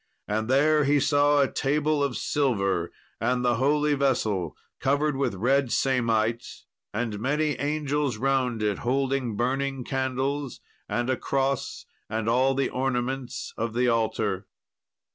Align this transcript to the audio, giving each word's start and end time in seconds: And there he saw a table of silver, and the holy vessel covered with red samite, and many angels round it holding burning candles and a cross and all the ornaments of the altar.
And 0.27 0.47
there 0.47 0.83
he 0.83 0.99
saw 0.99 1.41
a 1.41 1.47
table 1.51 2.03
of 2.03 2.17
silver, 2.17 2.91
and 3.19 3.45
the 3.45 3.57
holy 3.57 3.93
vessel 3.93 4.57
covered 4.79 5.15
with 5.15 5.35
red 5.35 5.71
samite, 5.71 6.63
and 6.91 7.19
many 7.19 7.49
angels 7.59 8.17
round 8.17 8.63
it 8.63 8.79
holding 8.79 9.35
burning 9.35 9.83
candles 9.83 10.59
and 10.89 11.07
a 11.11 11.17
cross 11.17 11.85
and 12.09 12.27
all 12.27 12.55
the 12.55 12.69
ornaments 12.71 13.53
of 13.57 13.75
the 13.75 13.89
altar. 13.89 14.47